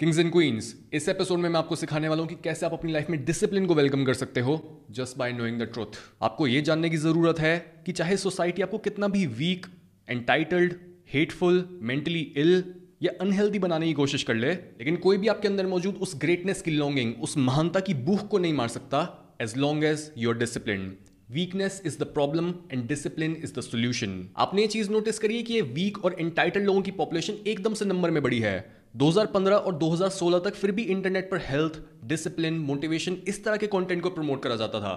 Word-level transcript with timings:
Kings 0.00 0.18
and 0.18 0.32
queens 0.32 0.76
इस 0.92 1.08
episode 1.08 1.38
में 1.38 1.48
मैं 1.48 1.58
आपको 1.58 1.76
सिखाने 1.76 2.08
वाला 2.08 2.20
हूँ 2.20 2.28
कि 2.28 2.34
कैसे 2.34 2.66
आप 2.66 2.72
अपनी 2.72 2.92
लाइफ 2.92 3.10
में 3.10 3.24
डिसिप्लिन 3.24 3.66
को 3.66 3.74
वेलकम 3.74 4.04
कर 4.04 4.14
सकते 4.14 4.40
हो 4.40 4.84
just 4.90 5.18
by 5.18 5.32
knowing 5.32 5.58
the 5.58 5.62
truth 5.62 5.86
आपको 6.22 6.46
यह 6.46 6.60
जानने 6.60 6.90
की 6.90 6.96
ज़रूरत 6.96 7.38
है 7.38 7.82
कि 7.86 7.92
चाहे 7.92 8.16
सोसाइटी 8.16 8.62
आपको 8.62 8.78
कितना 8.78 9.08
भी 9.08 9.26
weak 9.26 9.66
entitled 10.08 10.74
hateful 11.12 11.78
mentally 11.82 12.20
ill 12.20 12.64
या 13.02 13.12
अनहेल्दी 13.20 13.58
बनाने 13.58 13.86
की 13.86 13.92
कोशिश 13.92 14.22
कर 14.22 14.34
ले, 14.34 14.52
लेकिन 14.52 14.96
कोई 14.96 15.16
भी 15.16 15.28
आपके 15.28 15.48
अंदर 15.48 15.66
मौजूद 15.66 15.94
उस 15.94 16.14
ग्रेटनेस 16.16 16.62
की 16.62 16.70
लॉन्गिंग 16.70 17.14
उस 17.20 17.38
महानता 17.38 17.80
की 17.80 17.94
भूख 17.94 18.28
को 18.28 18.38
नहीं 18.38 18.54
मार 18.54 18.68
सकता 18.68 19.28
as 19.42 19.56
long 19.56 19.84
as 19.84 20.12
your 20.18 20.36
discipline 20.36 20.96
weakness 21.30 21.82
is 21.86 21.98
the 21.98 22.02
problem 22.02 22.54
and 22.72 22.88
discipline 22.88 23.40
is 23.44 23.54
the 23.54 23.60
solution 23.60 24.30
आपने 24.36 24.62
ये 24.62 24.68
चीज़ 24.68 24.90
नोटिस 24.90 25.18
करी 25.18 25.36
है 25.36 25.42
कि 25.42 25.54
ये 25.54 25.60
वीक 25.60 26.04
और 26.04 26.16
एंटाइटल 26.20 26.60
लोगों 26.60 26.82
की 26.82 26.90
पॉपुलेशन 26.90 27.34
एकदम 27.46 27.74
से 27.74 27.84
नंबर 27.84 28.10
में 28.10 28.22
बड़ी 28.22 28.40
है। 28.40 28.79
2015 28.94 29.52
और 29.52 29.78
2016 29.78 30.44
तक 30.44 30.54
फिर 30.54 30.70
भी 30.72 30.82
इंटरनेट 30.84 31.30
पर 31.30 31.40
हेल्थ 31.42 31.80
डिसिप्लिन 32.04 32.58
मोटिवेशन 32.60 33.16
इस 33.28 33.44
तरह 33.44 33.56
के 33.56 33.66
कंटेंट 33.68 34.02
को 34.02 34.10
प्रमोट 34.10 34.42
करा 34.42 34.56
जाता 34.56 34.80
था। 34.80 34.94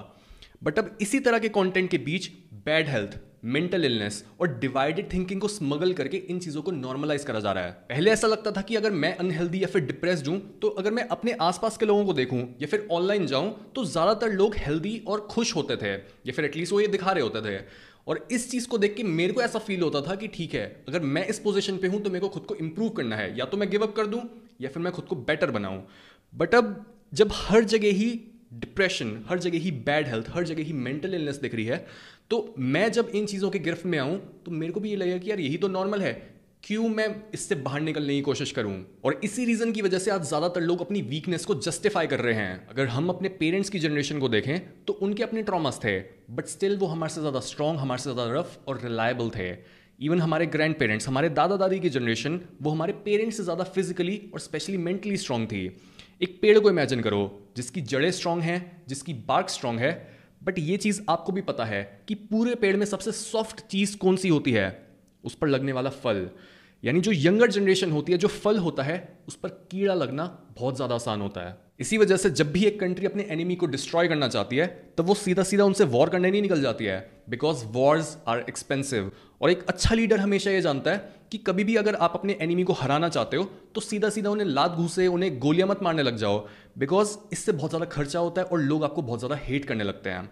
बट 0.64 0.80
अब 0.80 0.98
इसी 1.02 1.20
तरह 1.20 1.40
के 1.40 1.50
कंटेंट 1.50 1.90
के 1.92 1.98
बीच 2.00 2.30
बैड 2.66 2.90
हेल्थ 2.90 3.20
मेंटल 3.46 3.86
इलनेस 3.86 4.24
और 4.42 4.48
डिवाइडेड 4.60 5.12
थिंकिंग 5.14 5.42
को 5.42 5.48
स्मगल 5.48 5.94
करके 5.94 6.18
इन 6.18 6.40
चीज़ों 6.40 6.62
को 6.62 6.72
नॉर्मलाइज 6.72 7.24
करा 7.24 7.40
जा 7.40 7.52
रहा 7.52 7.64
है। 7.64 7.72
पहले 7.90 8.12
ऐसा 8.12 8.28
लगता 8.28 8.52
था 8.52 8.62
कि 8.62 8.76
अगर 8.76 8.92
मैं 8.94 9.16
अनहेल्दी 9.18 9.62
या 9.64 9.68
फिर 9.68 9.86
डिप्रेस्ड 9.86 10.28
हूँ 10.28 10.40
तो 10.62 10.68
अगर 10.70 10.92
मैं 10.92 11.08
अपने 11.08 11.32
आसपास 11.42 11.78
के 11.78 11.86
लोगों 11.86 12.06
को 12.06 12.14
देखूँ 12.14 12.40
या 12.62 12.68
फिर 12.68 12.88
ऑनलाइन 12.92 13.26
जाऊँ 13.28 13.54
तो 13.76 13.86
ज़्यादातर 13.86 14.32
लोग 14.34 14.56
हेल्दी 14.58 15.02
और 15.08 15.28
खुश 15.32 15.56
होते 15.56 15.76
थे, 15.76 15.94
या 15.94 16.32
फिर 16.32 16.46
एटलीस्ट 16.46 16.74
वो 16.74 16.80
ये 16.82 16.88
दिखा 16.88 17.12
रहे 17.12 17.24
होते 17.24 17.42
थे। 17.42 17.58
और 18.08 18.28
इस 18.32 18.50
चीज़ 18.52 18.68
को 18.68 18.78
देख 18.78 18.96
के 18.96 19.04
मेरे 19.04 19.34
को 19.34 19.42
ऐसा 19.42 19.60
फील 19.60 19.82
होता 19.82 20.02
था 20.02 20.16
कि 20.16 20.28
ठीक 20.28 20.54
है, 20.54 20.66
अगर 20.88 21.02
मैं 21.02 21.26
इस 21.28 21.40
पोजिशन 21.40 21.78
पे 21.78 21.88
हूँ 21.88 22.02
तो 22.02 22.10
मेरे 22.10 22.20
को 22.20 22.30
खुद 22.30 22.46
को 22.46 22.56
इम्प्रूव 22.58 22.90
करना 22.92 23.16
है। 23.16 23.38
या 23.38 23.46
तो 23.46 23.58
मैं 23.58 23.70
गिव 23.70 23.84
अप 23.84 23.96
कर 23.96 24.08
दूँ, 24.08 24.22
या 24.62 24.70
फिर 24.70 24.84
मैं 24.84 24.94
खुद 24.94 25.06
को 25.06 25.16
बेटर 25.18 25.52
बनाऊँ। 25.52 25.84
बट 26.34 26.56
अब 26.56 26.86
जब 27.14 27.30
हर 27.34 27.64
जगह 27.66 27.94
ही 27.94 28.10
डिप्रेशन 28.56 29.18
हर 29.30 29.40
जगह 29.40 29.60
ही 29.60 29.72
बैड 29.86 30.08
हेल्थ 30.08 30.26
हर 30.30 30.44
जगह 30.46 30.64
ही 30.64 30.74
मेंटल 30.74 31.14
इलनेस 31.14 31.36
दिख 31.36 31.56
रही 31.56 31.66
है 31.66 31.86
तो 32.30 32.54
मैं 32.60 32.92
जब 32.92 33.10
इन 33.10 33.26
चीज़ों 33.26 33.50
के 33.50 33.60
गिरफ्त 33.60 33.86
में 33.86 33.98
आऊँ 34.00 34.18
तो 34.46 34.52
मेरे 34.52 34.74
को 34.74 34.80
भी 34.80 34.90
ये 34.90 34.96
लगेगा 34.96 35.18
कि 35.18 35.30
यार 35.30 35.40
यही 35.40 35.58
तो 35.58 35.68
नॉर्मल 35.68 36.02
है। 36.02 36.14
क्यों 36.64 36.88
मैं 36.90 37.06
इससे 37.34 37.56
बाहर 37.56 37.82
निकलने 37.82 38.14
की 38.16 38.22
कोशिश 38.22 38.52
करूँ? 38.52 38.74
और 39.06 39.20
इसी 39.24 39.46
रीजन 39.46 39.72
की 39.72 39.82
वजह 39.82 40.00
से 40.00 40.12
आज 40.12 40.24
ज़्यादातर 40.26 40.62
लोग 40.62 40.82
अपनी 40.82 41.02
वीकनेस 41.04 41.46
को 41.46 41.56
जस्टिफाई 41.56 42.08
कर 42.08 42.20
रहे 42.20 42.34
हैं। 42.36 42.68
अगर 42.68 42.88
हम 42.88 43.10
अपने 43.10 43.30
पेरेंट्स 43.32 43.70
की 43.70 43.80
जनरेशन 43.80 44.20
को 44.20 44.30
देखें 44.30 44.86
तो 44.86 44.94
उनके 44.94 45.24
अपने 45.24 45.42
ट्रॉमास 45.44 45.80
थे 45.84 45.98
बट 46.30 46.46
स्टिल 46.48 46.78
वो 46.78 46.88
हमारे 46.88 47.14
से 47.14 47.22
ज़्यादा 47.22 47.40
स्ट्रांग 47.42 47.78
हमारे 47.78 48.02
से 48.02 48.14
ज़्यादा 48.14 48.32
रफ 48.34 48.58
और 48.68 48.80
रिलायबल 48.84 49.30
थे। 49.30 49.50
इवन 50.00 50.22
हमारे 50.22 50.46
ग्रैंड 50.46 50.76
पेरेंट्स 50.76 51.08
हमारे 51.08 51.30
दादा 51.32 51.58
दादी 51.58 51.80
की 51.80 51.90
जनरेशन 51.90 52.40
वो 52.62 52.72
हमारे 52.72 52.94
पेरेंट्स 53.06 53.38
से 53.38 53.44
ज़्यादा 53.44 53.64
फिजिकली 53.66 54.20
और 54.34 54.40
स्पेशली 54.40 54.78
मेंटली 54.80 55.18
स्ट्रांग 55.18 55.48
थी। 55.48 55.66
एक 56.22 56.40
पेड़ 56.42 56.58
को 56.60 56.70
इमेजिन 56.70 57.02
करो, 57.02 57.52
जिसकी 57.58 57.82
जड़ें 57.84 58.12
स्ट्रांग 58.12 58.42
हैं, 58.42 58.86
जिसकी 58.88 59.14
बार्क 59.28 59.50
स्ट्रांग 59.50 59.80
है 59.80 59.92
बट 60.44 60.60
ये 60.60 60.78
चीज़ 60.78 61.02
आपको 61.10 61.32
भी 61.32 61.42
पता 61.44 61.66
है 61.66 61.84
कि 62.08 62.16
पूरे 62.32 62.56
पेड़ 62.56 62.76
में 62.78 62.86
सबसे 62.86 63.12
सॉफ्ट 63.14 63.68
चीज़ 63.68 63.98
कौन 63.98 64.16
सी 64.16 64.30
होती 64.30 64.52
है? 64.52 64.68
उस 65.24 65.36
पर 65.36 65.48
लगने 65.48 65.72
वाला 65.72 65.90
फल। 65.90 66.30
यानी 66.84 67.00
जो 67.02 67.12
यंगर 67.14 67.52
जनरेशन 67.52 67.92
होती 67.92 68.12
है, 68.12 68.18
जो 68.18 68.28
फल 68.28 68.58
होता 68.58 68.84
है, 68.84 69.18
उस 69.28 69.36
पर 69.36 69.50
कीड़ा 69.72 69.94
लगना 69.94 70.26
बहुत 70.58 70.76
ज़्यादा 70.76 70.96
आसान 70.96 71.22
होता 71.22 71.42
है। 71.42 71.58
इसी 71.80 71.98
वजह 71.98 72.18
से 72.18 72.30
जब 72.30 72.52
भी 72.52 72.64
एक 72.66 72.80
कंट्री 72.80 73.06
अपने 73.06 73.24
एनिमी 73.32 73.56
को 73.56 73.66
डिस्ट्रॉय 73.66 74.08
करना 74.08 74.28
चाहती 74.28 74.58
है 74.58 74.66
तब 74.98 75.06
वो 75.06 75.14
सीधा 75.16 75.44
सीधा 75.44 75.64
उनसे 75.64 75.84
वॉर 75.86 76.10
करने 76.10 76.32
नहीं 76.32 76.42
निकल 76.42 76.62
जाती 76.62 76.86
है 76.86 76.98
बिकॉज़ 77.30 77.64
वॉर्स 77.68 78.18
आर 78.28 78.46
एक्सपेंसिव 78.50 79.12
और 79.42 79.52
एक 79.52 79.64
अच्छा 79.70 79.96
लीडर 79.96 80.20
हमेशा 80.20 80.52
ये 80.52 80.62
जानता 80.62 80.92
है 80.92 81.14
कि 81.32 81.38
कभी 81.40 81.64
भी 81.64 81.76
अगर 81.76 81.96
आप 81.98 82.14
अपने 82.16 82.38
एनिमी 82.42 82.64
को 82.64 82.74
हराना 82.74 83.10
चाहते 83.10 83.38
हो 83.38 83.44
तो 83.76 83.82
सीधा 83.82 84.10
सीधा 84.10 84.30
उन्हें 84.30 84.48
लात 84.48 84.72
घूसे, 84.72 85.08
उन्हें 85.08 85.40
गोलियाँ 85.40 85.68
मत 85.68 85.84
मारने 85.84 86.04
लग 86.04 86.18
जाओ 86.18 86.46
बिकॉज़ 86.78 87.18
इससे 87.32 87.52
बहुत 87.52 87.70
ज़्यादा 87.70 87.86
खर्चा 87.88 88.20
होता 88.20 88.42
है 88.42 88.48
और 88.48 88.62
लोग 88.62 88.84
आपको 88.84 89.02
बहुत 89.02 89.20
ज़्यादा 89.20 89.40
हेट 89.44 89.66
करने 89.66 89.84
लगते 89.84 90.10
हैं। 90.10 90.30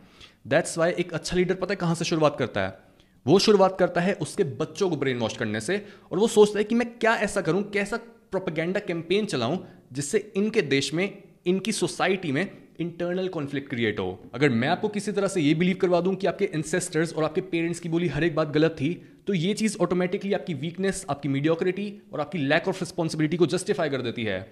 दैट्स 0.47 0.77
वाई 0.77 0.91
एक 0.99 1.13
अच्छा 1.13 1.37
लीडर 1.37 1.55
पता 1.55 1.73
है 1.73 1.75
कहाँ 1.77 1.95
से 1.95 2.05
शुरुआत 2.05 2.35
करता 2.39 2.61
है? 2.61 2.77
वो 3.25 3.37
शुरुआत 3.39 3.75
करता 3.79 4.01
है 4.01 4.13
उसके 4.21 4.43
बच्चों 4.43 4.89
को 4.89 4.95
ब्रेन 4.95 5.17
वॉश 5.17 5.37
करने 5.37 5.61
से 5.61 5.85
और 6.11 6.19
वो 6.19 6.27
सोचता 6.27 6.59
है 6.59 6.63
कि 6.63 6.75
मैं 6.75 6.87
क्या 6.99 7.15
ऐसा 7.17 7.41
करूँ, 7.41 7.63
कैसा 7.63 7.97
प्रोपेगेंडा 8.31 8.79
कैंपेन 8.79 9.25
चलाऊं 9.25 9.57
जिससे 9.93 10.31
इनके 10.35 10.61
देश 10.61 10.93
में, 10.93 11.23
इनकी 11.45 11.71
सोसाइटी 11.71 12.31
में 12.31 12.49
इंटरनल 12.79 13.27
कॉन्फ्लिक्ट 13.27 13.69
क्रिएट 13.69 13.99
हो। 13.99 14.19
अगर 14.33 14.49
मैं 14.49 14.67
आपको 14.67 14.87
किसी 14.89 15.11
तरह 15.11 15.27
से 15.27 15.41
ये 15.41 15.53
बिलीव 15.53 15.77
करवा 15.81 15.99
दूँ 16.01 16.15
कि 16.15 16.27
आपके 16.27 16.45
इंसेस्टर्स 16.45 17.13
और 17.13 17.23
आपके 17.23 17.41
पेरेंट्स 17.43 17.79
की 17.79 17.89
बोली 17.89 18.07
हर 18.07 18.23
एक 18.23 18.35
बात 18.35 18.51
गलत 18.51 18.75
थी 18.81 18.93
तो 19.27 19.33
ये 19.33 19.53
चीज़ 19.53 19.77
ऑटोमेटिकली 19.77 20.33
आपकी 20.33 20.53
वीकनेस 20.53 21.05
आपकी 21.09 21.29
मीडियोक्रिटी 21.29 21.93
और 22.13 22.21
आपकी 22.21 22.37
लैक 22.37 22.67
ऑफ़ 22.67 22.79
रिस्पॉन्सिबिलिटी 22.79 23.37
को 23.37 23.45
जस्टिफाई 23.47 23.89
कर 23.89 24.01
देती 24.01 24.23
है। 24.23 24.51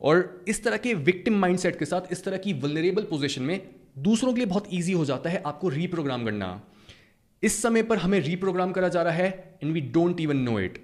और 0.00 0.44
इस 0.48 0.62
तरह 0.64 0.76
के 0.76 0.94
विक्टिम 0.94 1.38
माइंडसेट 1.38 1.78
के 1.78 1.84
साथ, 1.84 2.12
इस 2.12 2.24
तरह 2.24 2.36
की 2.36 2.52
वनरेबल 2.52 3.02
पोजिशन 3.02 3.42
में 3.42 3.60
दूसरों 3.98 4.32
के 4.32 4.38
लिए 4.38 4.46
बहुत 4.46 4.68
ईजी 4.72 4.92
हो 4.92 5.04
जाता 5.04 5.30
है 5.30 5.42
आपको 5.46 5.68
रीप्रोग्राम 5.68 6.24
करना। 6.24 6.60
इस 7.42 7.62
समय 7.62 7.82
पर 7.82 7.98
हमें 7.98 8.18
रीप्रोग्राम 8.20 8.72
करा 8.72 8.88
जा 8.88 9.02
रहा 9.02 9.14
है 9.14 9.58
and 9.62 9.72
we 9.72 9.80
don't 9.90 10.20
even 10.20 10.36
know 10.38 10.58
it 10.60 10.78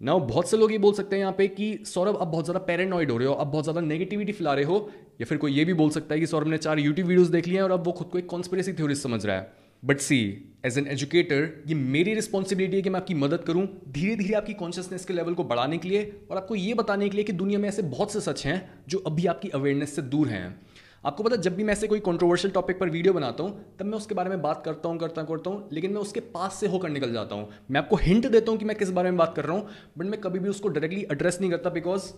ना 0.00 0.14
बहुत 0.20 0.50
से 0.50 0.56
लोग 0.56 0.72
ये 0.72 0.78
बोल 0.78 0.92
सकते 0.92 1.16
हैं 1.16 1.20
यहाँ 1.20 1.34
पे 1.38 1.46
कि, 1.48 1.78
सौरभ 1.84 2.16
अब 2.16 2.28
बहुत 2.28 2.44
ज़्यादा 2.44 2.60
पैरानॉइड 2.60 3.10
हो 3.10 3.16
रहे 3.18 3.28
हो 3.28 3.34
अब 3.34 3.46
बहुत 3.46 3.64
ज़्यादा 3.64 3.80
नेगेटिविटी 3.80 4.32
फैला 4.32 4.54
रहे 4.54 4.64
हो, 4.64 4.90
या 5.20 5.24
फिर 5.24 5.38
कोई 5.38 5.52
ये 5.52 5.64
भी 5.64 5.74
बोल 5.74 5.90
सकता 5.90 6.14
है 6.14 6.20
कि, 6.20 6.26
सौरभ 6.26 6.48
ने 6.48 6.58
चार 6.58 6.78
यूट्यूब 6.78 7.08
वीडियोस 7.08 7.28
देख 7.28 7.46
लिए 7.46 7.56
हैं, 7.56 7.62
और 7.62 7.70
अब 7.70 7.84
वो 7.86 7.92
खुद 7.92 8.08
को 8.08 8.18
एक 8.18 8.26
कॉन्स्परेसी 8.26 8.72
थ्योरी 8.72 8.94
समझ 8.94 9.24
रहा 9.26 9.36
है. 9.36 9.52
But 9.82 9.98
see 9.98 10.18
as 10.66 10.78
an 10.78 10.86
educator 10.86 11.48
ये 11.68 11.74
मेरी 11.74 12.14
रिस्पॉन्सिबिलिटी 12.14 12.76
है 12.76 12.82
कि 12.82 12.90
मैं 12.90 13.00
आपकी 13.00 13.14
मदद 13.14 13.44
करूँ 13.46 13.66
धीरे 13.88 14.16
धीरे 14.16 14.34
आपकी 14.34 14.54
कॉन्शियसनेस 14.54 15.04
के 15.04 15.14
लेवल 15.14 15.34
को 15.34 15.44
बढ़ाने 15.44 15.78
के 15.78 15.88
लिए, 15.88 16.12
और 16.30 16.36
आपको 16.36 16.54
ये 16.54 16.74
बताने 16.74 17.08
के 17.08 17.16
लिए 17.16 17.24
कि 17.24 17.32
दुनिया 17.34 17.58
में 17.58 17.68
ऐसे 17.68 17.82
बहुत 17.84 18.12
से 18.12 18.20
सच 18.20 18.46
हैं, 18.46 18.58
जो 18.88 18.98
अभी 18.98 19.26
आपकी 19.26 19.48
अवेयरनेस 19.50 19.96
से 19.96 20.02
दूर 20.04 20.28
हैं। 20.28 20.60
आपको 21.04 21.22
पता 21.22 21.36
जब 21.36 21.54
भी 21.56 21.64
मैं 21.64 21.72
ऐसे 21.72 21.86
कोई 21.88 22.00
कंट्रोवर्शियल 22.00 22.52
टॉपिक 22.54 22.78
पर 22.80 22.90
वीडियो 22.90 23.12
बनाता 23.14 23.42
हूँ, 23.42 23.76
तब 23.78 23.86
मैं 23.86 23.96
उसके 23.98 24.14
बारे 24.14 24.30
में 24.30 24.42
बात 24.42 24.62
करता 24.64 24.88
हूँ, 24.88 24.98
करता 24.98 25.22
करता 25.22 25.50
हूँ, 25.50 25.68
लेकिन 25.72 25.92
मैं 25.92 26.00
उसके 26.00 26.20
पास 26.20 26.54
से 26.54 26.66
होकर 26.66 26.88
निकल 26.90 27.12
जाता 27.12 27.34
हूँ। 27.34 27.48
मैं 27.70 27.80
आपको 27.80 27.96
हिंट 27.96 28.26
देता 28.26 28.50
हूँ 28.50 28.58
कि 28.58 28.64
मैं 28.64 28.76
किस 28.76 28.90
बारे 28.90 29.10
में 29.10 29.18
बात 29.18 29.34
कर 29.36 29.44
रहा 29.44 29.56
हूँ 29.56 29.68
बट 29.98 30.06
मैं 30.06 30.20
कभी 30.20 30.38
भी 30.38 30.48
उसको 30.48 30.68
डायरेक्टली 30.68 31.06
एड्रेस 31.12 31.38
नहीं 31.40 31.50
करता 31.50 31.70
because 31.70 32.12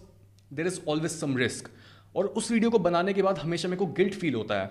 there 0.51 0.67
is 0.67 0.81
always 0.89 1.11
some 1.13 1.37
risk 1.37 1.71
और 2.15 2.27
उस 2.27 2.51
वीडियो 2.51 2.71
को 2.71 2.79
बनाने 2.81 3.13
के 3.13 3.23
बाद 3.23 3.39
हमेशा 3.39 3.69
मेरे 3.69 3.79
को 3.79 3.87
गिल्ट 3.95 4.15
फील 4.15 4.35
होता 4.35 4.61
है। 4.61 4.71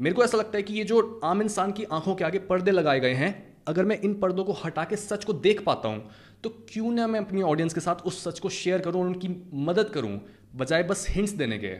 मेरे 0.00 0.14
को 0.14 0.24
ऐसा 0.24 0.38
लगता 0.38 0.56
है 0.56 0.62
कि 0.62 0.74
ये 0.74 0.84
जो 0.84 1.20
आम 1.24 1.42
इंसान 1.42 1.72
की 1.72 1.84
आँखों 1.84 2.14
के 2.14 2.24
आगे 2.24 2.38
पर्दे 2.40 2.70
लगाए 2.70 3.00
गए 3.00 3.14
हैं, 3.14 3.32
अगर 3.68 3.84
मैं 3.84 4.00
इन 4.00 4.14
पर्दों 4.20 4.44
को 4.44 4.52
हटा 4.54 4.84
के 4.84 4.96
सच 4.98 5.24
को 5.24 5.32
देख 5.32 5.64
पाता 5.64 5.88
हूँ 5.88 6.10
तो 6.44 6.50
क्यों 6.68 6.90
ना 6.92 7.06
मैं 7.06 7.20
अपनी 7.20 7.42
ऑडियंस 7.44 7.74
के 7.74 7.80
साथ 7.80 8.06
उस 8.06 8.22
सच 8.24 8.38
को 8.38 8.48
शेयर 8.50 8.80
करूँ 8.80 9.00
और 9.00 9.06
उनकी 9.06 9.28
मदद 9.62 9.90
करूँ, 9.90 10.18
बजाय 10.56 10.82
बस 10.82 11.06
हिंट्स 11.10 11.32
देने 11.34 11.58
के। 11.58 11.76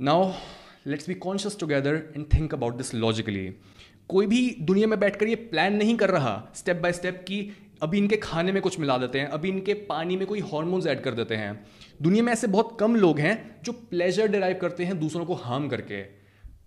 Now 0.00 0.30
let's 0.86 1.08
be 1.08 1.14
conscious 1.14 1.58
together 1.58 1.94
and 2.16 2.24
think 2.34 2.54
about 2.54 2.76
this 2.76 2.92
logically 2.94 3.44
कोई 4.08 4.26
भी 4.26 4.40
दुनिया 4.60 4.86
में 4.86 4.98
बैठकर 5.00 5.26
ये 5.26 5.34
प्लान 5.34 5.74
नहीं 5.74 5.96
कर 5.96 6.10
रहा 6.10 6.32
स्टेप 6.54 6.76
बाय 6.76 6.92
स्टेप 6.92 7.24
कि 7.28 7.38
अभी 7.82 7.98
इनके 7.98 8.16
खाने 8.16 8.52
में 8.52 8.60
कुछ 8.62 8.78
मिला 8.80 8.96
देते 8.98 9.20
हैं, 9.20 9.26
अभी 9.26 9.48
इनके 9.48 9.74
पानी 9.84 10.16
में 10.16 10.26
कोई 10.26 10.40
हॉर्मोन्स 10.42 10.86
ऐड 10.86 11.00
कर 11.02 11.14
देते 11.14 11.34
हैं। 11.34 11.64
दुनिया 12.02 12.24
में 12.24 12.32
ऐसे 12.32 12.46
बहुत 12.46 12.76
कम 12.80 12.96
लोग 12.96 13.18
हैं 13.18 13.62
जो 13.64 13.72
प्लेजर 13.72 14.28
डिराइव 14.28 14.58
करते 14.60 14.84
हैं 14.84 14.98
दूसरों 15.00 15.24
को 15.24 15.34
हार्म 15.34 15.68
करके। 15.68 16.02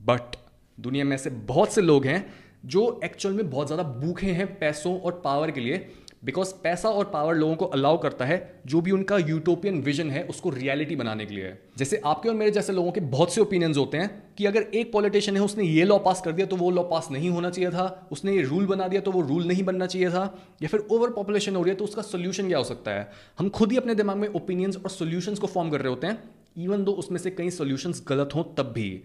बट 0.05 0.35
दुनिया 0.77 1.05
में 1.05 1.15
ऐसे 1.15 1.29
बहुत 1.29 1.73
से 1.73 1.81
लोग 1.81 2.05
हैं 2.05 2.25
जो 2.65 2.87
एक्चुअल 3.03 3.35
में 3.35 3.49
बहुत 3.49 3.67
ज़्यादा 3.67 3.83
भूखे 3.99 4.31
हैं 4.31 4.47
पैसों 4.59 4.99
और 4.99 5.21
पावर 5.25 5.51
के 5.51 5.61
लिए 5.61 5.87
बिकॉज़ 6.25 6.53
पैसा 6.63 6.89
और 6.89 7.05
पावर 7.05 7.35
लोगों 7.35 7.55
को 7.55 7.65
अलाउ 7.65 7.97
करता 7.97 8.25
है, 8.25 8.61
जो 8.65 8.81
भी 8.81 8.91
उनका 8.91 9.17
यूटोपियन 9.17 9.81
विजन 9.81 10.09
है, 10.09 10.23
उसको 10.23 10.49
रियलिटी 10.49 10.95
बनाने 10.95 11.25
के 11.25 11.35
लिए। 11.35 11.53
जैसे 11.77 12.01
आपके 12.05 12.29
और 12.29 12.35
मेरे 12.35 12.51
जैसे 12.51 12.73
लोगों 12.73 12.91
के 12.91 12.99
बहुत 12.99 13.33
से 13.33 13.41
ओपिनियंस 13.41 13.77
होते 13.77 13.97
हैं 13.97 14.23
कि 14.37 14.45
अगर 14.45 14.61
एक 14.61 14.91
पॉलिटिशियन 14.91 15.37
है, 15.37 15.43
उसने 15.43 15.63
ये 15.63 15.83
लॉ 15.83 15.97
पास 15.97 16.21
कर 16.21 16.31
दिया 16.31 16.47
तो 16.47 16.55
वो 16.55 16.71
लॉ 16.71 16.83
पास 16.83 17.07
नहीं 17.11 17.29
होना 17.29 17.49
चाहिए 17.49 17.71
था। 17.71 18.07
उसने 18.11 18.35
ये 18.35 18.41
रूल 18.41 18.65
बना 18.65 18.87
दिया 18.87 19.01
तो 19.01 19.11
वो 19.11 19.21
रूल 19.21 19.47
नहीं 19.47 19.63
बनना 19.63 19.85
चाहिए 19.85 20.09
था। 20.09 20.23
या 20.61 20.67
फिर 20.67 20.87
ओवर 20.91 21.09
पॉपुलेशन 21.09 21.55
हो 21.55 21.61
रही 21.63 21.69
है 21.69 21.75
तो 21.75 21.83
उसका 21.83 22.01
सोल्यूशन 22.01 22.47
क्या 22.47 22.57
हो 22.57 22.63
सकता 22.63 22.91
है? 22.91 23.11
हम 23.39 23.49
खुद 23.49 23.71
ही 23.71 23.77
अपने 23.77 23.95
दिमाग 23.95 24.17
में 24.17 24.27
ओपिनियंस 24.27 24.77
और 24.77 24.89
सोल्यूशंस 24.89 25.39
को 25.39 25.47
फॉर्म 25.47 25.69
कर 25.69 25.81
रहे 25.81 25.89
होते 25.89 26.07
हैं 26.07 26.23
इवन 26.57 26.83
दो 26.83 26.91
उसमें 26.91 27.19
से 27.19 27.29
कई 27.31 27.49
सोल्यूशंस 27.49 28.03
गलत 28.07 28.29
हों 28.35 28.43
तब 28.57 28.71
भी। 28.71 29.01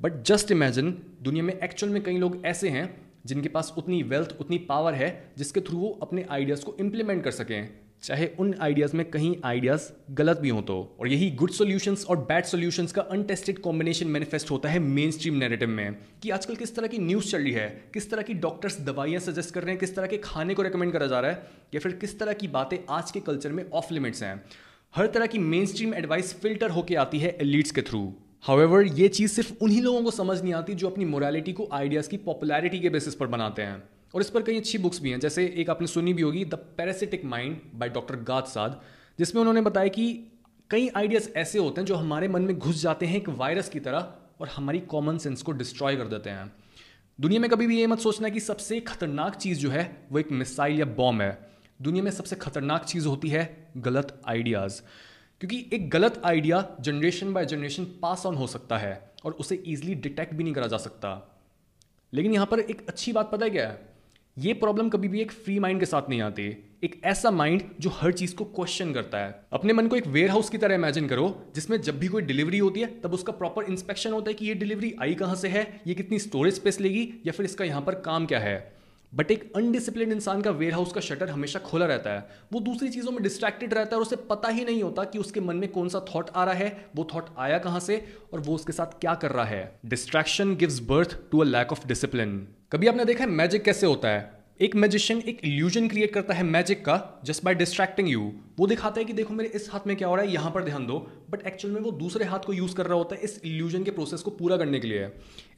बट 0.00 0.22
जस्ट 0.22 0.50
इमेजिन 0.50 1.02
दुनिया 1.22 1.44
में 1.44 1.54
एक्चुअल 1.54 1.92
में 1.92 2.02
कई 2.02 2.16
लोग 2.18 2.42
ऐसे 2.46 2.68
हैं 2.68 3.11
जिनके 3.26 3.48
पास 3.48 3.74
उतनी 3.78 4.02
वेल्थ 4.02 4.36
उतनी 4.40 4.58
पावर 4.58 4.94
है, 4.94 5.32
जिसके 5.38 5.60
थ्रू 5.60 5.78
वो 5.78 5.98
अपने 6.02 6.26
आइडियाज़ 6.30 6.64
को 6.64 6.76
इम्प्लीमेंट 6.80 7.24
कर 7.24 7.30
सकें। 7.30 7.70
चाहे 8.02 8.28
उन 8.38 8.54
आइडियाज़ 8.60 8.96
में 8.96 9.10
कहीं 9.10 9.36
आइडियाज़ 9.44 9.90
गलत 10.10 10.38
भी 10.38 10.48
हों 10.48 10.62
तो। 10.62 10.96
और 11.00 11.08
यही 11.08 11.30
गुड 11.30 11.50
सॉल्यूशंस 11.50 12.04
और 12.04 12.16
बैड 12.16 12.44
सॉल्यूशंस 12.44 12.92
का 12.92 13.02
अनटेस्टेड 13.02 13.58
कॉम्बिनेशन 13.58 14.06
मैनिफेस्ट 14.06 14.50
होता 14.50 14.68
है 14.68 14.78
मेन 14.78 15.10
स्ट्रीम 15.10 15.34
नैरेटिव 15.34 15.68
में। 15.68 15.96
कि 16.22 16.30
आजकल 16.30 16.56
किस 16.56 16.76
तरह 16.76 16.86
की 16.86 16.98
न्यूज़ 16.98 17.30
चल 17.30 17.42
रही 17.42 17.52
है, 17.52 17.84
किस 17.94 18.10
तरह 18.10 18.22
की 18.22 18.34
डॉक्टर्स 18.34 18.80
दवाइयाँ 18.80 19.20
सजेस्ट 19.20 19.54
कर 19.54 19.62
रहे 19.62 19.70
हैं, 19.70 19.80
किस 19.80 19.96
तरह 19.96 20.06
के 20.06 20.18
खाने 20.18 20.54
को 20.54 20.62
रिकमेंड 20.62 20.92
करा 20.92 21.06
जा 21.06 21.20
रहा 21.20 21.30
है, 21.30 21.42
या 21.74 21.80
फिर 21.80 21.92
किस 21.92 22.18
तरह 22.18 22.32
की 22.32 22.48
बातें 22.48 22.78
आज 22.90 23.10
के 23.10 23.20
कल्चर 23.20 23.52
में 23.52 23.70
ऑफ़ 23.70 23.94
लिमिट्स 23.94 24.22
हैं। 24.22 24.44
हर 24.96 25.06
तरह 25.06 25.26
की 25.26 25.38
मेन 25.38 25.66
स्ट्रीम 25.66 25.94
एडवाइस 25.94 26.34
फ़िल्टर 26.34 26.70
होकर 26.70 26.96
आती 26.96 27.18
है 27.18 27.38
एलिट्स 27.40 27.70
के 27.70 27.82
थ्रू 27.82 28.14
हाउएवर 28.44 28.86
ये 28.86 29.08
चीज़ 29.08 29.30
सिर्फ़ 29.30 29.52
उन्हीं 29.62 29.80
लोगों 29.82 30.02
को 30.02 30.10
समझ 30.10 30.40
नहीं 30.42 30.52
आती 30.54 30.74
जो 30.74 30.88
अपनी 30.88 31.04
मोरालिटी 31.04 31.52
को 31.52 31.68
आइडियाज़ 31.72 32.08
की 32.08 32.16
पॉपुलैरिटी 32.16 32.78
के 32.80 32.90
बेसिस 32.90 33.14
पर 33.14 33.26
बनाते 33.26 33.62
हैं। 33.62 33.82
और 34.14 34.20
इस 34.20 34.30
पर 34.30 34.42
कई 34.42 34.56
अच्छी 34.56 34.78
बुक्स 34.78 35.00
भी 35.00 35.10
हैं, 35.10 35.20
जैसे 35.20 35.44
एक 35.56 35.70
आपने 35.70 35.86
सुनी 35.86 36.14
भी 36.14 36.22
होगी 36.22 36.44
the 36.44 36.54
parasitic 36.54 37.24
mind 37.24 37.60
by 37.74 37.88
doctor 37.88 38.16
Gad 38.22 38.44
Saad 38.44 38.80
जिसमें 39.18 39.40
उन्होंने 39.40 39.60
बताया 39.60 39.88
कि 39.88 40.32
कई 40.70 40.88
आइडियाज़ 40.96 41.28
ऐसे 41.36 41.58
होते 41.58 41.80
हैं 41.80 41.86
जो 41.86 41.94
हमारे 41.94 42.28
मन 42.28 42.42
में 42.42 42.58
घुस 42.58 42.82
जाते 42.82 43.06
हैं 43.06 43.16
एक 43.16 43.28
वायरस 43.28 43.68
की 43.68 43.80
तरह 43.80 44.12
और 44.40 44.48
हमारी 44.48 44.80
कॉमन 44.80 45.18
सेंस 45.18 45.42
को 45.42 45.52
डिस्ट्रॉय 45.52 45.96
कर 45.96 46.08
देते 46.08 46.30
हैं। 46.30 46.52
दुनिया 47.18 47.40
में 47.40 47.50
कभी 47.50 47.66
भी 47.66 47.78
ये 47.80 47.86
मत 47.86 47.98
सोचना 47.98 48.28
कि 48.28 48.40
सबसे 48.40 48.80
खतरनाक 48.80 49.36
चीज़ 49.36 49.58
जो 49.58 49.70
है, 49.70 50.06
वो 50.12 50.18
एक 50.18 50.32
मिसाइल 50.32 50.78
या 50.78 50.86
बॉम्ब 50.98 51.22
है। 51.22 51.38
दुनिया 51.82 52.04
में 52.04 52.10
सबसे 52.10 52.36
खतरनाक 52.36 52.84
चीज़ 52.84 53.08
होती 53.08 53.28
है 53.28 53.72
गलत 53.76 54.20
आइडियाज़ 54.28 54.80
क्योंकि 55.42 55.70
एक 55.72 55.90
गलत 55.90 56.22
idea 56.24 56.76
generation 56.80 57.32
by 57.32 57.46
generation 57.46 57.84
pass 57.84 58.26
on 58.26 58.34
हो 58.34 58.46
सकता 58.46 58.78
है 58.78 59.12
और 59.24 59.32
उसे 59.32 59.62
ईजिली 59.66 59.94
डिटेक्ट 59.94 60.34
भी 60.34 60.44
नहीं 60.44 60.54
करा 60.54 60.66
जा 60.66 60.76
सकता। 60.76 61.40
लेकिन 62.14 62.32
यहाँ 62.32 62.46
पर 62.46 62.60
एक 62.60 62.88
अच्छी 62.88 63.12
बात 63.12 63.30
पता 63.32 63.44
है 63.44 63.50
क्या 63.50 63.68
है? 63.68 63.88
ये 64.38 64.54
प्रॉब्लम 64.54 64.88
कभी 64.88 65.08
भी 65.08 65.20
एक 65.20 65.32
फ्री 65.32 65.58
माइंड 65.58 65.80
के 65.80 65.86
साथ 65.86 66.02
नहीं 66.08 66.22
आती। 66.22 66.42
एक 66.84 67.00
ऐसा 67.04 67.30
माइंड 67.30 67.62
जो 67.80 67.90
हर 67.90 68.12
चीज़ 68.12 68.34
को 68.34 68.44
क्वेश्चन 68.44 68.92
करता 68.92 69.18
है। 69.18 69.44
अपने 69.52 69.72
मन 69.72 69.86
को 69.86 69.96
एक 69.96 70.06
वेयर 70.06 70.30
हाउस 70.30 70.50
की 70.50 70.58
तरह 70.58 70.74
इमेजिन 70.74 71.08
करो, 71.08 71.46
जिसमें 71.54 71.80
जब 71.80 71.98
भी 71.98 72.08
कोई 72.08 72.22
डिलीवरी 72.22 72.58
होती 72.58 72.80
है, 72.80 73.00
तब 73.00 73.12
उसका 73.12 73.32
प्रॉपर 73.32 73.64
इंस्पेक्शन 73.64 74.12
होता 74.12 74.30
है 74.30 74.34
कि 74.34 74.46
ये 74.46 74.54
डिलीवरी 74.54 74.94
आई 75.00 75.14
कहाँ 75.14 75.34
से 75.34 75.48
है, 75.48 75.80
ये 75.86 75.94
कितनी 75.94 76.18
स्टोरेज 76.18 76.54
स्पेस 76.54 76.80
लेगी, 76.80 77.22
या 77.26 77.32
फिर 77.32 77.46
इसका 77.46 77.64
यहाँ 77.64 77.82
पर 77.82 77.94
काम 77.94 78.26
क्या 78.26 78.38
है। 78.38 78.81
बट 79.12 79.30
एक 79.30 79.52
अनडिसिप्लिन 79.56 80.12
इंसान 80.12 80.40
का 80.42 80.50
वेयर 80.50 80.72
हाउस 80.72 80.92
का 80.92 81.00
शटर 81.00 81.30
हमेशा 81.30 81.58
खोला 81.58 81.86
रहता 81.86 82.10
है। 82.10 82.26
वो 82.52 82.60
दूसरी 82.60 82.88
चीज़ों 82.88 83.12
में 83.12 83.22
डिस्ट्रैक्टेड 83.22 83.74
रहता 83.74 83.90
है 83.90 83.96
और 83.96 84.02
उसे 84.02 84.16
पता 84.30 84.48
ही 84.48 84.64
नहीं 84.64 84.82
होता 84.82 85.04
कि 85.04 85.18
उसके 85.18 85.40
मन 85.40 85.56
में 85.56 85.68
कौन 85.72 85.88
सा 85.88 86.04
थॉट 86.14 86.30
आ 86.30 86.44
रहा 86.44 86.54
है, 86.54 86.84
वो 86.96 87.08
थॉट 87.14 87.26
आया 87.38 87.58
कहाँ 87.58 87.80
से 87.80 88.04
और 88.32 88.40
वो 88.40 88.54
उसके 88.54 88.72
साथ 88.72 89.00
क्या 89.00 89.14
कर 89.14 89.30
रहा 89.30 89.44
है। 89.44 89.80
Distraction 89.86 90.54
gives 90.56 90.80
birth 90.88 91.18
to 91.32 91.38
a 91.38 91.44
lack 91.44 91.72
of 91.72 91.86
discipline 91.88 92.38
कभी 92.72 92.86
आपने 92.86 93.04
देखा 93.04 93.24
है 93.24 93.30
मैजिक 93.30 93.62
कैसे 93.62 93.86
होता 93.86 94.08
है? 94.08 94.41
एक 94.62 94.74
मैजिशियन 94.76 95.20
एक 95.20 95.38
इल्यूजन 95.44 95.88
क्रिएट 95.88 96.12
करता 96.14 96.34
है 96.34 96.42
मैजिक 96.42 96.84
का 96.84 96.94
जस्ट 97.24 97.44
बाय 97.44 97.54
डिस्ट्रैक्टिंग 97.54 98.08
यू 98.08 98.20
वो 98.58 98.66
दिखाता 98.66 99.00
है 99.00 99.04
कि 99.04 99.12
देखो 99.12 99.34
मेरे 99.34 99.48
इस 99.54 99.68
हाथ 99.72 99.86
में 99.86 99.94
क्या 99.96 100.08
हो 100.08 100.14
रहा 100.14 100.24
है, 100.24 100.32
यहाँ 100.32 100.50
पर 100.50 100.64
ध्यान 100.64 100.86
दो। 100.86 100.98
बट 101.30 101.46
एक्चुअल 101.46 101.74
में 101.74 101.80
वो 101.80 101.90
दूसरे 101.92 102.24
हाथ 102.24 102.46
को 102.46 102.52
यूज़ 102.52 102.74
कर 102.74 102.86
रहा 102.86 102.98
होता 102.98 103.16
है 103.16 103.22
इस 103.22 103.40
इल्यूजन 103.44 103.84
के 103.84 103.90
प्रोसेस 103.90 104.20
को 104.20 104.30
पूरा 104.30 104.56
करने 104.56 104.80
के 104.80 104.88
लिए। 104.88 105.08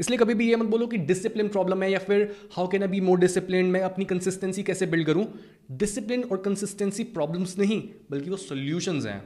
इसलिए 0.01 0.19
कभी 0.19 0.35
भी 0.35 0.49
ये 0.49 0.57
मत 0.57 0.67
बोलो 0.67 0.87
कि 0.87 0.99
डिसिप्लिन 1.05 1.49
प्रॉब्लम 1.49 1.83
है 1.83 1.91
या 1.93 1.99
फिर 1.99 2.35
how 2.57 2.69
can 2.69 2.83
I 2.83 2.89
be 2.89 3.01
more 3.01 3.19
discipline 3.19 3.67
मैं 3.67 3.81
अपनी 3.83 4.05
कंसिस्टेंसी 4.05 4.63
कैसे 4.63 4.87
बिल्ड 4.87 5.07
करूँ? 5.07 5.27
डिसिप्लिन 5.73 6.23
और 6.23 6.37
कंसिस्टेंसी 6.37 7.05
प्रॉब्लम्स 7.05 7.59
नहीं, 7.59 7.83
बल्कि 8.11 8.31
वो 8.31 8.37
सोल्यूशन 8.39 9.07
हैं। 9.07 9.23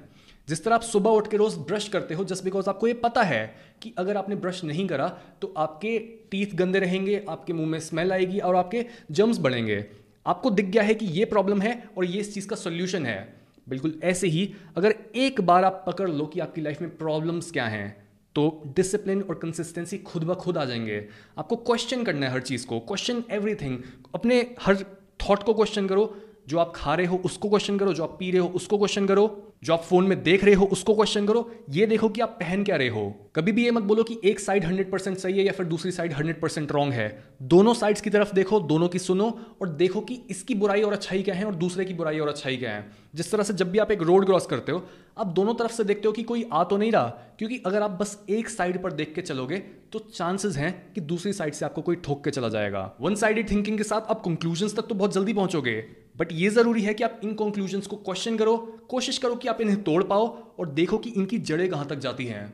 जिस 0.49 0.65
तरह 0.65 0.75
आप 0.75 0.83
सुबह 0.83 1.11
उठ 1.11 1.31
के 1.31 1.37
रोज 1.37 1.55
ब्रश 1.69 1.89
करते 1.89 2.15
हो 2.15 2.25
जस्ट 2.25 2.45
बिकॉज़ 2.45 2.69
आपको 2.71 2.87
ये 2.87 2.93
पता 2.95 3.23
है 3.23 3.55
कि 3.83 3.93
अगर 3.99 4.17
आपने 4.17 4.37
ब्रश 4.37 4.63
नहीं 4.65 4.87
करा 4.89 5.09
तो 5.43 5.53
आपके 5.57 5.99
टीथ 6.31 6.55
गंदे 6.55 6.79
रहेंगे, 6.79 7.25
आपके 7.29 7.53
मुँह 7.53 7.69
में 7.69 7.79
स्मेल 7.81 8.13
आएगी 8.13 8.39
और 8.39 8.57
आपके 8.57 8.85
जम्स 9.11 9.39
बढ़ेंगे। 9.39 9.85
आपको 10.27 10.51
दिख 10.51 10.67
गया 10.67 10.83
है 10.83 10.95
कि 10.95 11.07
ये 11.09 11.25
प्रॉब्लम 11.25 11.61
है 11.61 11.83
और 11.99 12.05
ये 12.05 12.21
इस 12.21 12.35
चीज़ 12.35 12.49
का 12.49 12.57
सोल्यूशन 12.57 13.07
है। 13.07 13.35
बिल्कुल 13.69 13.99
ऐसे 14.05 14.29
ही 14.29 14.53
अगर 14.77 14.95
एक 15.17 15.41
बार 15.41 15.65
आप 15.65 15.83
पकड़ 15.87 16.09
लो 16.11 16.27
कि 16.27 16.41
आपकी 16.41 16.61
लाइफ 16.61 16.81
में 16.81 16.97
प्रॉब्लम्स 16.97 17.51
क्या 17.51 17.67
हैं 17.67 17.91
तो 18.37 18.63
डिसिप्लिन 18.77 19.23
और 19.23 19.35
कंसिस्टेंसी 19.35 19.99
खुद 19.99 20.25
ब 20.25 20.35
खुद 20.35 20.59
आ 20.59 20.65
जाएँगे। 20.65 21.05
आपको 21.39 21.57
क्वेश्चन 21.57 22.05
करना 22.05 22.27
है 22.27 22.33
हर 22.33 22.41
चीज़ 22.43 22.67
को 22.67 22.79
क्वेश्चन 22.81 23.23
एवरीथिंग 23.31 23.79
अपने 24.15 24.41
हर 24.61 24.77
थॉट 25.21 25.43
को 25.43 25.55
क्वेश्चन 25.55 25.87
करो, 25.87 26.15
जो 26.49 26.59
आप 26.59 26.73
खा 26.77 26.95
रहे 26.95 27.07
हो 27.07 27.17
उसको 27.25 27.49
क्वेश्चन 27.49 27.79
करो, 27.79 27.93
जो 27.93 28.05
आप 28.05 28.17
पी 28.21 28.31
रहे 28.31 28.41
हो 28.41 28.49
उसको 28.49 28.79
क्वेश्चन 28.79 29.07
करो। 29.07 29.48
जो 29.63 29.73
आप 29.73 29.83
फ़ोन 29.83 30.07
में 30.07 30.23
देख 30.23 30.45
रहे 30.45 30.55
हो, 30.55 30.67
उसको 30.67 30.95
क्वेश्चन 30.95 31.27
करो। 31.27 31.51
ये 31.71 31.87
देखो 31.87 32.09
कि 32.09 32.21
आप 32.21 32.37
पहन 32.41 32.63
क्या 32.65 32.77
रहे 32.77 32.89
हो। 32.89 33.31
कभी 33.37 33.53
भी 33.53 33.65
ये 33.65 33.71
मत 33.71 33.83
बोलो 33.83 34.03
कि 34.03 34.19
एक 34.25 34.41
साइड 34.41 34.65
100% 34.65 35.19
सही 35.19 35.39
है 35.39 35.45
या 35.45 35.53
फिर 35.53 35.67
दूसरी 35.67 35.91
साइड 35.93 36.13
100% 36.13 36.73
रॉन्ग 36.73 36.93
है। 36.93 37.09
दोनों 37.43 37.75
साइड्स 37.75 38.01
की 38.01 38.11
तरफ़ 38.11 38.35
देखो, 38.35 38.61
दोनों 38.61 38.89
की 38.89 38.99
सुनो 38.99 39.29
और 39.63 39.69
देखो 39.69 40.01
कि 40.01 40.21
इसकी 40.31 40.55
बुराई 40.55 40.83
और 40.83 40.93
अच्छाई 40.93 41.23
क्या 41.23 41.35
है 41.35 41.45
और 41.45 41.55
दूसरे 41.55 41.85
की 41.85 41.95
बुराई 41.95 42.19
और 42.19 42.29
अच्छाई 42.29 42.57
क्या 42.57 42.71
है। 42.71 42.91
जिस 43.15 43.33
तरह 43.33 43.43
से 43.43 43.55
जब 43.55 43.71
भी 43.71 43.79
आप 43.79 43.91
एक 43.91 44.03
रोड 44.03 44.27
क्रॉस 44.27 44.47
करते 44.47 44.73
हो, 44.73 44.85
आप 45.19 45.27
दोनों 45.27 45.55
तरफ़ 45.55 45.73
से 45.73 45.85
देखते 45.85 46.09
हो 46.09 46.13
कि 46.13 46.23
कोई 46.23 46.49
आ 46.53 46.65
तो 46.65 46.77
नहीं 46.77 46.93
रहा, 46.93 47.09
क्योंकि 47.39 47.63
अगर 47.67 47.83
आप 47.83 47.91
बस 47.91 48.19
एक 48.31 48.49
साइड 48.49 48.83
पर 48.83 48.93
देख 48.93 49.15
के 49.15 49.23
चलोगे 49.23 49.59
तो 49.93 49.99
चांसेस 49.99 50.57
हैं 50.57 50.93
कि 50.93 51.01
दूसरी 51.01 51.33
साइड 51.33 51.55
से 51.55 51.65
आपको 51.65 51.83
कोई 51.83 51.97
ठोक 51.97 52.25
के 52.25 52.31
चला 52.31 52.49
जाएगा। 52.49 52.97
वन 53.01 53.15
साइडेड 53.15 53.51
थिंकिंग 53.51 53.79
के 53.79 53.85
साथ 53.85 54.11
आप 54.11 54.23
कंक्लूजन 54.25 54.69
तक 54.69 54.83
तो 54.83 54.95
बहुत 54.95 55.15
जल्दी 55.15 55.33
पहुंचोगे। 55.33 55.83
बट 56.19 56.33
ये 56.33 56.49
ज़रूरी 56.51 56.83
है 56.83 56.95
कि 56.95 57.05
आप 57.05 57.21
इन 57.25 57.35
कंक्लूजन्स 57.35 57.87
को 57.87 57.97
क्वेश्चन 57.97 58.37
करो, 58.37 58.57
कोशिश 58.89 59.19
करो 59.19 59.35
कि 59.35 59.49
आप 59.49 59.61
इन्हें 59.61 59.83
तोड़ 59.83 60.03
पाओ 60.05 60.27
और 60.59 60.71
देखो 60.71 60.99
कि 60.99 61.11
इनकी 61.11 61.39
जड़ें 61.41 61.69
कहाँ 61.69 61.87
तक 61.87 61.99
जाती 61.99 62.25
हैं। 62.27 62.53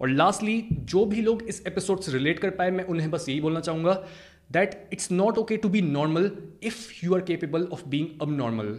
और 0.00 0.08
लास्टली 0.08 0.60
जो 0.72 1.04
भी 1.04 1.22
लोग 1.22 1.42
इस 1.42 1.62
एपिसोड 1.66 2.00
से 2.00 2.12
रिलेट 2.12 2.38
कर 2.38 2.50
पाए, 2.50 2.70
मैं 2.70 2.84
उन्हें 2.84 3.10
बस 3.10 3.28
यही 3.28 3.40
बोलना 3.40 3.60
चाहूँगा 3.60 3.94
that 4.52 4.88
it's 4.92 5.10
not 5.12 5.38
okay 5.38 5.56
to 5.56 5.68
be 5.68 5.82
normal 5.82 6.30
if 6.62 7.04
you 7.04 7.14
are 7.14 7.20
capable 7.22 7.64
of 7.72 7.84
being 7.88 8.20
abnormal 8.36 8.78